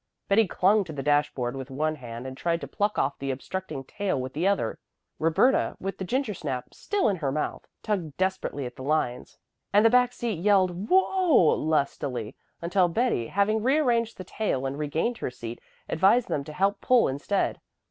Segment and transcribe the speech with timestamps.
[0.27, 3.83] Betty clung to the dashboard with one hand and tried to pluck off the obstructing
[3.83, 4.79] tail with the other.
[5.19, 9.37] Roberta, with the gingersnap still in her mouth, tugged desperately at the lines,
[9.71, 15.19] and the back seat yelled "Whoa!" lustily, until Betty, having rearranged the tail and regained
[15.19, 17.59] her seat, advised them to help pull instead.